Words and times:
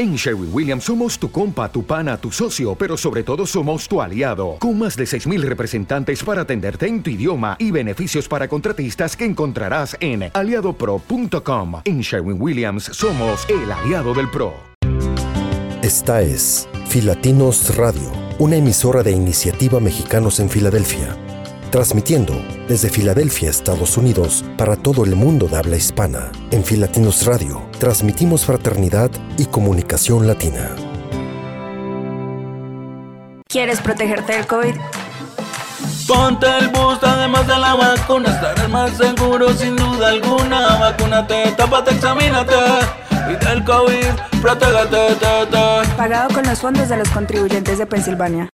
En 0.00 0.16
Sherwin 0.16 0.48
Williams 0.50 0.84
somos 0.84 1.18
tu 1.18 1.30
compa, 1.30 1.70
tu 1.70 1.84
pana, 1.84 2.16
tu 2.16 2.32
socio, 2.32 2.74
pero 2.74 2.96
sobre 2.96 3.22
todo 3.22 3.44
somos 3.44 3.86
tu 3.86 4.00
aliado, 4.00 4.56
con 4.58 4.78
más 4.78 4.96
de 4.96 5.04
6.000 5.04 5.42
representantes 5.42 6.24
para 6.24 6.40
atenderte 6.40 6.86
en 6.86 7.02
tu 7.02 7.10
idioma 7.10 7.54
y 7.58 7.70
beneficios 7.70 8.26
para 8.26 8.48
contratistas 8.48 9.14
que 9.14 9.26
encontrarás 9.26 9.98
en 10.00 10.30
aliadopro.com. 10.32 11.82
En 11.84 12.00
Sherwin 12.00 12.40
Williams 12.40 12.84
somos 12.84 13.46
el 13.50 13.70
aliado 13.70 14.14
del 14.14 14.30
PRO. 14.30 14.54
Esta 15.82 16.22
es 16.22 16.66
Filatinos 16.88 17.76
Radio, 17.76 18.10
una 18.38 18.56
emisora 18.56 19.02
de 19.02 19.12
iniciativa 19.12 19.80
Mexicanos 19.80 20.40
en 20.40 20.48
Filadelfia, 20.48 21.14
transmitiendo 21.70 22.34
desde 22.68 22.90
Filadelfia, 22.90 23.50
Estados 23.50 23.96
Unidos, 23.96 24.44
para 24.56 24.76
todo 24.76 25.04
el 25.04 25.16
mundo 25.16 25.46
de 25.46 25.56
habla 25.56 25.76
hispana. 25.76 26.30
En 26.50 26.64
Filatinos 26.64 27.24
Radio, 27.26 27.62
transmitimos 27.78 28.44
fraternidad 28.44 29.10
y 29.38 29.46
comunicación 29.46 30.26
latina. 30.26 30.74
¿Quieres 33.48 33.80
protegerte 33.80 34.34
del 34.34 34.46
COVID? 34.46 34.74
Ponte 36.06 36.46
el 36.58 36.68
boost, 36.68 37.04
además 37.04 37.46
de 37.46 37.56
la 37.56 37.74
vacuna, 37.74 38.30
estarás 38.30 38.68
más 38.68 38.96
seguro 38.96 39.52
sin 39.52 39.76
duda 39.76 40.08
alguna. 40.08 40.76
Vacúnate, 40.78 41.52
tápate, 41.56 41.92
examínate 41.92 42.54
y 43.30 43.44
del 43.44 43.64
COVID, 43.64 44.40
protégete, 44.42 45.14
te, 45.14 45.46
te. 45.46 45.96
Pagado 45.96 46.34
con 46.34 46.44
los 46.44 46.60
fondos 46.60 46.88
de 46.88 46.96
los 46.96 47.08
contribuyentes 47.10 47.78
de 47.78 47.86
Pensilvania. 47.86 48.48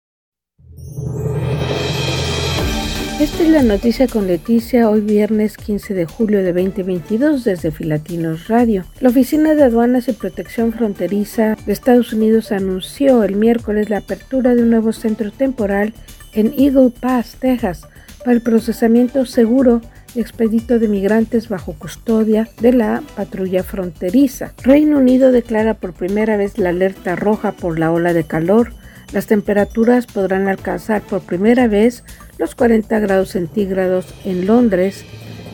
Esta 3.21 3.45
es 3.45 3.49
la 3.49 3.63
noticia 3.63 4.09
con 4.09 4.27
Leticia, 4.27 4.91
hoy 4.91 5.01
viernes 5.01 5.57
15 5.57 5.95
de 5.95 6.05
julio 6.05 6.43
de 6.43 6.53
2022 6.53 7.45
desde 7.45 7.71
Filatinos 7.71 8.49
Radio. 8.49 8.85
La 9.01 9.11
Oficina 9.11 9.55
de 9.55 9.63
Aduanas 9.63 10.09
y 10.09 10.13
Protección 10.15 10.73
Fronteriza 10.73 11.57
de 11.65 11.73
Estados 11.73 12.13
Unidos 12.13 12.51
anunció 12.51 13.23
el 13.23 13.37
miércoles 13.37 13.89
la 13.89 13.99
apertura 13.99 14.57
de 14.57 14.63
un 14.63 14.71
nuevo 14.71 14.93
centro 14.93 15.31
temporal 15.31 15.95
en 16.33 16.53
Eagle 16.59 16.91
Pass, 16.91 17.37
Texas, 17.39 17.83
para 18.19 18.33
el 18.33 18.43
procesamiento 18.43 19.25
seguro 19.27 19.81
y 20.17 20.21
expedito 20.21 20.81
de 20.81 20.89
migrantes 20.89 21.49
bajo 21.49 21.75
custodia 21.75 22.49
de 22.61 22.73
la 22.73 23.01
patrulla 23.15 23.63
fronteriza. 23.63 24.55
Reino 24.65 24.99
Unido 24.99 25.31
declara 25.31 25.75
por 25.75 25.93
primera 25.93 26.37
vez 26.37 26.59
la 26.59 26.71
alerta 26.71 27.15
roja 27.15 27.53
por 27.53 27.79
la 27.79 27.93
ola 27.93 28.13
de 28.13 28.25
calor. 28.25 28.73
Las 29.15 29.29
temperaturas 29.29 30.07
podrán 30.07 30.49
alcanzar 30.49 31.01
por 31.01 31.23
primera 31.23 31.69
vez 31.69 32.03
los 32.37 32.57
40 32.57 32.99
grados 32.99 33.31
centígrados 33.31 34.13
en 34.25 34.45
Londres. 34.45 35.05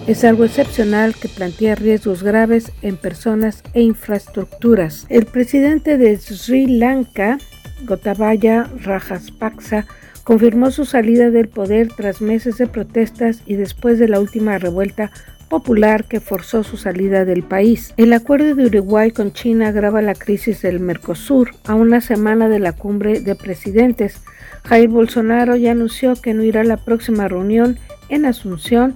Es 0.06 0.24
algo 0.24 0.46
excepcional 0.46 1.14
que 1.14 1.28
plantea 1.28 1.74
riesgos 1.74 2.22
graves 2.22 2.72
en 2.80 2.96
personas 2.96 3.62
e 3.74 3.82
infraestructuras. 3.82 5.04
El 5.10 5.26
presidente 5.26 5.98
de 5.98 6.16
Sri 6.16 6.78
Lanka, 6.78 7.36
Gotabaya 7.84 8.66
Rajapaksa, 8.80 9.86
confirmó 10.24 10.70
su 10.70 10.86
salida 10.86 11.30
del 11.30 11.48
poder 11.48 11.88
tras 11.94 12.22
meses 12.22 12.56
de 12.56 12.66
protestas 12.66 13.42
y 13.44 13.56
después 13.56 13.98
de 13.98 14.08
la 14.08 14.20
última 14.20 14.56
revuelta 14.56 15.10
popular 15.50 16.04
que 16.04 16.20
forzó 16.20 16.62
su 16.62 16.78
salida 16.78 17.26
del 17.26 17.42
país. 17.42 17.92
El 17.98 18.14
acuerdo 18.14 18.54
de 18.54 18.66
Uruguay 18.66 19.10
con 19.10 19.32
China 19.34 19.68
agrava 19.68 20.00
la 20.00 20.14
crisis 20.14 20.62
del 20.62 20.80
Mercosur 20.80 21.50
a 21.64 21.74
una 21.74 22.00
semana 22.00 22.48
de 22.48 22.60
la 22.60 22.72
cumbre 22.72 23.20
de 23.20 23.34
presidentes. 23.34 24.22
Jair 24.64 24.88
Bolsonaro 24.88 25.56
ya 25.56 25.72
anunció 25.72 26.14
que 26.14 26.32
no 26.32 26.44
irá 26.44 26.62
a 26.62 26.64
la 26.64 26.78
próxima 26.78 27.28
reunión 27.28 27.78
en 28.08 28.24
Asunción 28.24 28.94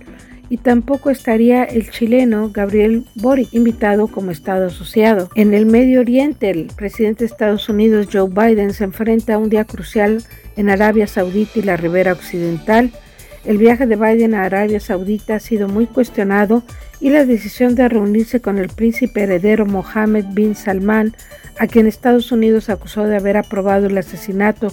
y 0.49 0.59
tampoco 0.59 1.11
estaría 1.11 1.65
el 1.65 1.91
chileno 1.91 2.51
Gabriel 2.51 3.05
Boric 3.17 3.53
invitado 3.53 4.07
como 4.07 4.31
Estado 4.31 4.67
asociado. 4.67 5.31
En 5.35 5.55
el 5.55 5.67
Medio 5.67 6.01
Oriente, 6.01 6.51
el 6.51 6.67
presidente 6.77 7.21
de 7.21 7.27
Estados 7.27 7.69
Unidos 7.69 8.09
Joe 8.13 8.29
Biden 8.29 8.73
se 8.73 8.85
enfrenta 8.85 9.35
a 9.35 9.39
un 9.39 9.49
día 9.49 9.65
crucial 9.65 10.23
en 10.57 10.71
Arabia 10.71 11.09
Saudita 11.09 11.59
y 11.59 11.63
la 11.63 11.77
ribera 11.77 12.13
occidental. 12.13 12.93
El 13.45 13.59
viaje 13.59 13.87
de 13.87 13.97
Biden 13.97 14.35
a 14.35 14.45
Arabia 14.45 14.81
Saudita 14.81 15.37
ha 15.37 15.41
sido 15.41 15.69
muy 15.69 15.87
cuestionado 15.87 16.63
y 16.99 17.11
la 17.11 17.27
decisión 17.27 17.75
de 17.75 17.89
reunirse 17.89 18.41
con 18.41 18.59
el 18.59 18.69
príncipe 18.69 19.25
heredero 19.25 19.67
Mohammed 19.67 20.25
bin 20.33 20.55
Salman, 20.55 21.15
a 21.59 21.67
quien 21.67 21.87
Estados 21.87 22.33
Unidos 22.33 22.71
acusó 22.71 23.05
de 23.05 23.17
haber 23.17 23.37
aprobado 23.37 23.87
el 23.87 23.99
asesinato 23.99 24.69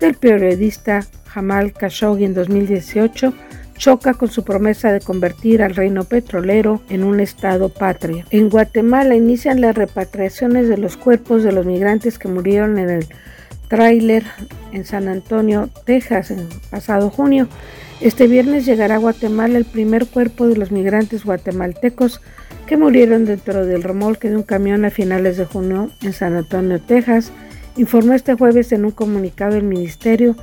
del 0.00 0.14
periodista 0.14 1.06
Jamal 1.28 1.72
Khashoggi 1.72 2.24
en 2.24 2.34
2018, 2.34 3.32
choca 3.78 4.14
con 4.14 4.30
su 4.30 4.42
promesa 4.42 4.92
de 4.92 5.00
convertir 5.00 5.62
al 5.62 5.76
reino 5.76 6.02
petrolero 6.04 6.82
en 6.88 7.04
un 7.04 7.20
estado 7.20 7.68
patria. 7.68 8.24
En 8.30 8.48
Guatemala 8.48 9.14
inician 9.14 9.60
las 9.60 9.76
repatriaciones 9.76 10.68
de 10.68 10.78
los 10.78 10.96
cuerpos 10.96 11.44
de 11.44 11.52
los 11.52 11.64
migrantes 11.64 12.18
que 12.18 12.28
murieron 12.28 12.78
en 12.78 12.90
el 12.90 13.06
tráiler 13.68 14.24
en 14.72 14.84
San 14.84 15.08
Antonio, 15.08 15.68
Texas, 15.84 16.30
en 16.30 16.48
pasado 16.70 17.10
junio. 17.10 17.48
Este 18.00 18.26
viernes 18.26 18.66
llegará 18.66 18.96
a 18.96 18.98
Guatemala 18.98 19.58
el 19.58 19.64
primer 19.64 20.06
cuerpo 20.06 20.46
de 20.46 20.56
los 20.56 20.70
migrantes 20.70 21.24
guatemaltecos 21.24 22.20
que 22.66 22.76
murieron 22.76 23.24
dentro 23.24 23.64
del 23.64 23.82
remolque 23.82 24.28
de 24.28 24.36
un 24.36 24.42
camión 24.42 24.84
a 24.84 24.90
finales 24.90 25.36
de 25.36 25.46
junio 25.46 25.90
en 26.02 26.12
San 26.12 26.36
Antonio, 26.36 26.80
Texas, 26.80 27.32
informó 27.76 28.12
este 28.12 28.34
jueves 28.34 28.72
en 28.72 28.84
un 28.84 28.90
comunicado 28.90 29.56
el 29.56 29.62
Ministerio 29.62 30.36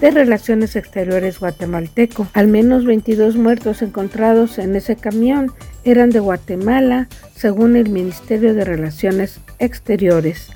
de 0.00 0.10
Relaciones 0.10 0.76
Exteriores 0.76 1.38
guatemalteco. 1.38 2.26
Al 2.32 2.48
menos 2.48 2.84
22 2.84 3.36
muertos 3.36 3.82
encontrados 3.82 4.58
en 4.58 4.76
ese 4.76 4.96
camión 4.96 5.52
eran 5.84 6.10
de 6.10 6.20
Guatemala, 6.20 7.08
según 7.34 7.76
el 7.76 7.88
Ministerio 7.88 8.54
de 8.54 8.64
Relaciones 8.64 9.40
Exteriores. 9.58 10.50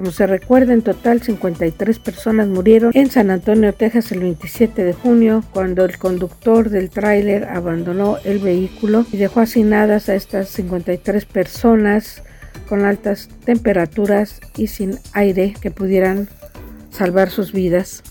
Como 0.00 0.12
se 0.12 0.26
recuerda, 0.26 0.72
en 0.72 0.80
total 0.80 1.20
53 1.20 1.98
personas 1.98 2.48
murieron 2.48 2.90
en 2.94 3.10
San 3.10 3.30
Antonio, 3.30 3.74
Texas 3.74 4.10
el 4.12 4.20
27 4.20 4.82
de 4.82 4.94
junio, 4.94 5.44
cuando 5.52 5.84
el 5.84 5.98
conductor 5.98 6.70
del 6.70 6.88
tráiler 6.88 7.44
abandonó 7.44 8.16
el 8.24 8.38
vehículo 8.38 9.04
y 9.12 9.18
dejó 9.18 9.40
hacinadas 9.40 10.08
a 10.08 10.14
estas 10.14 10.48
53 10.48 11.26
personas 11.26 12.22
con 12.66 12.86
altas 12.86 13.28
temperaturas 13.44 14.40
y 14.56 14.68
sin 14.68 14.98
aire 15.12 15.52
que 15.60 15.70
pudieran 15.70 16.30
salvar 16.88 17.28
sus 17.28 17.52
vidas. 17.52 18.02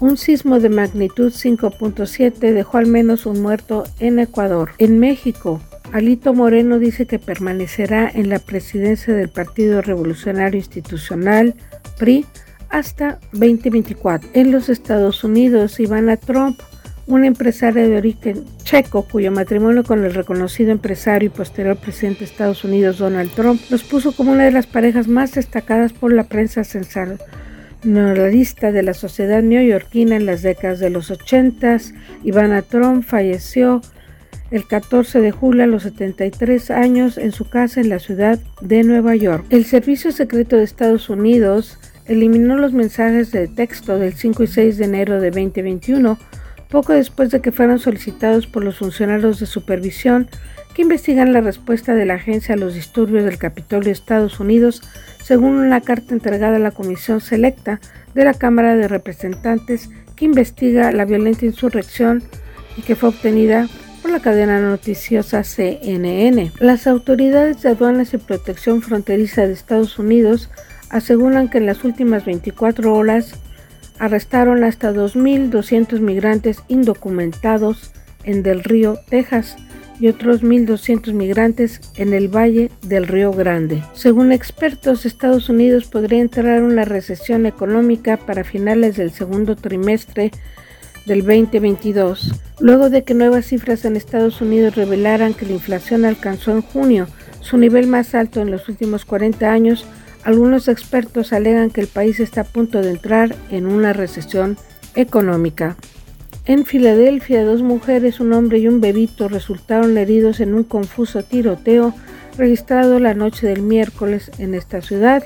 Un 0.00 0.16
sismo 0.16 0.58
de 0.58 0.68
magnitud 0.68 1.32
5.7 1.32 2.52
dejó 2.52 2.78
al 2.78 2.88
menos 2.88 3.24
un 3.24 3.40
muerto 3.40 3.84
en 4.00 4.18
Ecuador. 4.18 4.72
En 4.78 4.98
México, 4.98 5.60
Alito 5.92 6.34
Moreno 6.34 6.78
dice 6.78 7.06
que 7.06 7.18
permanecerá 7.18 8.08
en 8.12 8.28
la 8.28 8.38
presidencia 8.38 9.14
del 9.14 9.28
Partido 9.28 9.82
Revolucionario 9.82 10.58
Institucional, 10.58 11.54
PRI, 11.98 12.24
hasta 12.68 13.18
2024. 13.32 14.30
En 14.34 14.52
los 14.52 14.68
Estados 14.68 15.24
Unidos, 15.24 15.80
Ivana 15.80 16.16
Trump, 16.16 16.60
una 17.08 17.26
empresaria 17.26 17.88
de 17.88 17.96
origen 17.96 18.44
checo 18.62 19.02
cuyo 19.02 19.32
matrimonio 19.32 19.82
con 19.82 20.04
el 20.04 20.14
reconocido 20.14 20.70
empresario 20.70 21.26
y 21.26 21.30
posterior 21.30 21.76
presidente 21.76 22.20
de 22.20 22.26
Estados 22.26 22.62
Unidos 22.62 22.98
Donald 22.98 23.32
Trump 23.32 23.60
los 23.68 23.82
puso 23.82 24.12
como 24.12 24.30
una 24.30 24.44
de 24.44 24.52
las 24.52 24.68
parejas 24.68 25.08
más 25.08 25.34
destacadas 25.34 25.92
por 25.92 26.12
la 26.12 26.22
prensa 26.24 26.62
sensacionalista 26.62 28.70
de 28.70 28.84
la 28.84 28.94
sociedad 28.94 29.42
neoyorquina 29.42 30.14
en 30.14 30.26
las 30.26 30.42
décadas 30.42 30.78
de 30.78 30.90
los 30.90 31.10
80. 31.10 31.78
Ivana 32.22 32.62
Trump 32.62 33.04
falleció 33.04 33.80
el 34.50 34.66
14 34.66 35.20
de 35.20 35.30
julio 35.30 35.64
a 35.64 35.66
los 35.66 35.84
73 35.84 36.70
años 36.70 37.18
en 37.18 37.32
su 37.32 37.48
casa 37.48 37.80
en 37.80 37.88
la 37.88 37.98
ciudad 37.98 38.38
de 38.60 38.82
Nueva 38.82 39.14
York. 39.14 39.44
El 39.50 39.64
Servicio 39.64 40.12
Secreto 40.12 40.56
de 40.56 40.64
Estados 40.64 41.08
Unidos 41.08 41.78
eliminó 42.06 42.56
los 42.56 42.72
mensajes 42.72 43.30
de 43.30 43.46
texto 43.46 43.98
del 43.98 44.14
5 44.14 44.42
y 44.42 44.46
6 44.46 44.78
de 44.78 44.84
enero 44.84 45.20
de 45.20 45.30
2021 45.30 46.18
poco 46.68 46.92
después 46.92 47.30
de 47.30 47.40
que 47.40 47.52
fueron 47.52 47.78
solicitados 47.78 48.46
por 48.46 48.64
los 48.64 48.78
funcionarios 48.78 49.40
de 49.40 49.46
supervisión 49.46 50.28
que 50.74 50.82
investigan 50.82 51.32
la 51.32 51.40
respuesta 51.40 51.94
de 51.94 52.06
la 52.06 52.14
agencia 52.14 52.54
a 52.54 52.58
los 52.58 52.74
disturbios 52.74 53.24
del 53.24 53.38
Capitolio 53.38 53.86
de 53.86 53.90
Estados 53.90 54.38
Unidos, 54.38 54.82
según 55.22 55.54
una 55.54 55.80
carta 55.80 56.14
entregada 56.14 56.56
a 56.56 56.60
la 56.60 56.70
Comisión 56.70 57.20
Selecta 57.20 57.80
de 58.14 58.24
la 58.24 58.34
Cámara 58.34 58.76
de 58.76 58.86
Representantes 58.86 59.90
que 60.14 60.24
investiga 60.24 60.92
la 60.92 61.04
violenta 61.04 61.44
insurrección 61.44 62.22
y 62.76 62.82
que 62.82 62.94
fue 62.94 63.08
obtenida 63.08 63.68
por 64.00 64.10
la 64.10 64.20
cadena 64.20 64.60
noticiosa 64.60 65.44
CNN. 65.44 66.52
Las 66.58 66.86
autoridades 66.86 67.62
de 67.62 67.70
aduanas 67.70 68.14
y 68.14 68.18
protección 68.18 68.82
fronteriza 68.82 69.46
de 69.46 69.52
Estados 69.52 69.98
Unidos 69.98 70.50
aseguran 70.88 71.48
que 71.48 71.58
en 71.58 71.66
las 71.66 71.84
últimas 71.84 72.24
24 72.24 72.94
horas 72.94 73.34
arrestaron 73.98 74.64
hasta 74.64 74.92
2.200 74.92 76.00
migrantes 76.00 76.62
indocumentados 76.68 77.92
en 78.24 78.42
Del 78.42 78.64
Río, 78.64 78.98
Texas, 79.08 79.56
y 80.00 80.08
otros 80.08 80.42
1.200 80.42 81.12
migrantes 81.12 81.80
en 81.96 82.14
el 82.14 82.28
Valle 82.28 82.70
del 82.80 83.06
Río 83.06 83.32
Grande. 83.32 83.84
Según 83.92 84.32
expertos, 84.32 85.04
Estados 85.04 85.50
Unidos 85.50 85.86
podría 85.86 86.20
entrar 86.20 86.58
en 86.58 86.64
una 86.64 86.86
recesión 86.86 87.44
económica 87.44 88.16
para 88.16 88.42
finales 88.42 88.96
del 88.96 89.10
segundo 89.10 89.56
trimestre 89.56 90.30
del 91.06 91.20
2022, 91.20 92.32
luego 92.60 92.90
de 92.90 93.04
que 93.04 93.14
nuevas 93.14 93.46
cifras 93.46 93.84
en 93.84 93.96
Estados 93.96 94.40
Unidos 94.40 94.74
revelaran 94.74 95.34
que 95.34 95.46
la 95.46 95.52
inflación 95.52 96.04
alcanzó 96.04 96.52
en 96.52 96.62
junio 96.62 97.06
su 97.40 97.56
nivel 97.56 97.86
más 97.86 98.14
alto 98.14 98.40
en 98.40 98.50
los 98.50 98.68
últimos 98.68 99.04
40 99.04 99.50
años 99.50 99.86
Algunos 100.22 100.68
expertos 100.68 101.32
alegan 101.32 101.70
que 101.70 101.80
el 101.80 101.86
país 101.86 102.20
está 102.20 102.42
a 102.42 102.44
punto 102.44 102.82
de 102.82 102.90
entrar 102.90 103.34
en 103.50 103.66
una 103.66 103.94
recesión 103.94 104.58
económica. 104.94 105.76
En 106.44 106.66
Filadelfia, 106.66 107.44
dos 107.44 107.62
mujeres, 107.62 108.20
un 108.20 108.34
hombre 108.34 108.58
y 108.58 108.68
un 108.68 108.80
bebito 108.80 109.28
resultaron 109.28 109.96
heridos 109.96 110.40
en 110.40 110.54
un 110.54 110.64
confuso 110.64 111.22
tiroteo 111.22 111.94
registrado 112.36 112.98
la 112.98 113.14
noche 113.14 113.46
del 113.46 113.62
miércoles 113.62 114.30
en 114.38 114.54
esta 114.54 114.82
ciudad. 114.82 115.24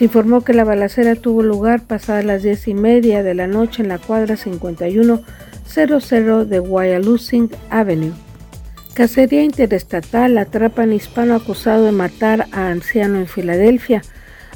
Se 0.00 0.04
informó 0.04 0.40
que 0.40 0.54
la 0.54 0.64
balacera 0.64 1.14
tuvo 1.14 1.42
lugar 1.42 1.82
pasadas 1.82 2.24
las 2.24 2.42
diez 2.42 2.66
y 2.68 2.72
media 2.72 3.22
de 3.22 3.34
la 3.34 3.46
noche 3.46 3.82
en 3.82 3.90
la 3.90 3.98
cuadra 3.98 4.38
5100 4.38 6.48
de 6.48 6.58
Wyalusing 6.58 7.50
Avenue. 7.68 8.14
Cacería 8.94 9.42
interestatal 9.42 10.38
atrapan 10.38 10.94
hispano 10.94 11.34
acusado 11.34 11.84
de 11.84 11.92
matar 11.92 12.46
a 12.52 12.68
anciano 12.68 13.18
en 13.18 13.26
Filadelfia. 13.26 14.00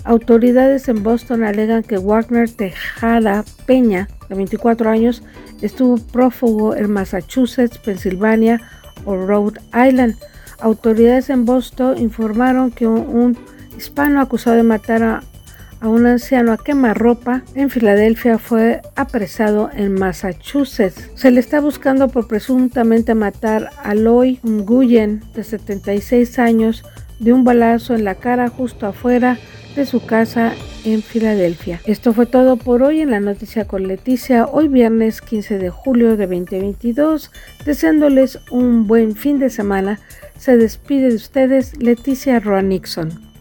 Autoridades 0.05 0.88
en 0.88 1.02
Boston 1.02 1.44
alegan 1.44 1.82
que 1.82 1.99
Wagner 1.99 2.50
Tejada 2.50 3.44
Peña, 3.67 4.08
de 4.31 4.37
24 4.37 4.88
años, 4.88 5.23
estuvo 5.61 5.99
prófugo 5.99 6.75
en 6.75 6.91
Massachusetts, 6.91 7.76
Pensilvania 7.76 8.62
o 9.05 9.14
Rhode 9.14 9.61
Island. 9.75 10.17
Autoridades 10.58 11.29
en 11.29 11.44
Boston 11.44 11.99
informaron 11.99 12.70
que 12.70 12.87
un, 12.87 13.37
hispano 13.76 14.20
acusado 14.20 14.56
de 14.56 14.62
matar 14.62 15.23
a, 15.81 15.88
un 15.88 16.06
anciano 16.06 16.53
a 16.53 16.59
quemarropa 16.59 17.43
en 17.55 17.71
Filadelfia 17.71 18.38
fue 18.38 18.82
apresado 18.97 19.71
en 19.75 19.93
Massachusetts. 19.94 21.11
Se 21.15 21.31
le 21.31 21.41
está 21.41 21.61
buscando 21.61 22.09
por 22.09 22.26
presuntamente 22.29 23.15
matar 23.15 23.71
a 23.82 23.94
Loy 23.94 24.41
Nguyen, 24.43 25.23
de 25.35 25.44
76 25.44 26.38
años, 26.38 26.85
de 27.19 27.32
un 27.32 27.44
balazo 27.44 27.94
en 27.94 28.05
la 28.05 28.15
cara 28.15 28.49
justo 28.49 28.87
afuera 28.87 29.38
de 29.76 29.87
su 29.87 30.05
casa 30.05 30.53
en 30.85 31.03
Filadelfia. 31.03 31.81
Esto 31.85 32.12
fue 32.12 32.27
todo 32.27 32.56
por 32.56 32.82
hoy 32.82 33.00
en 33.00 33.11
la 33.11 33.20
noticia 33.20 33.67
con 33.67 33.88
Leticia, 33.88 34.47
hoy 34.47 34.69
viernes 34.69 35.20
15 35.20 35.59
de 35.59 35.70
julio 35.70 36.17
de 36.17 36.27
2022, 36.27 37.31
deseándoles 37.65 38.38
un 38.50 38.87
buen 38.87 39.17
fin 39.17 39.38
de 39.38 39.50
semana. 39.50 39.99
Se 40.38 40.56
despide 40.56 41.09
de 41.09 41.17
ustedes 41.17 41.77
Leticia 41.79 42.38
Roa 42.41 42.62
Nixon. 42.62 43.34